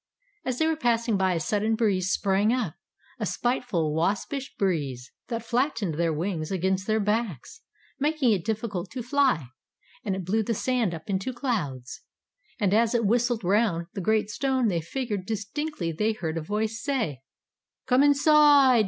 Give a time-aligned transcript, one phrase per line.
[0.43, 2.73] As they were passing by a sudden breeze sprang up
[3.19, 7.61] a spiteful, waspish breeze that flattened their wings against their backs,
[7.99, 9.49] making it difficult to fly;
[10.03, 12.01] and it blew the sand up into clouds.
[12.59, 17.21] And as it whistled round the great stone figure they distinctly heard a voice say:
[17.85, 18.79] "Come inside!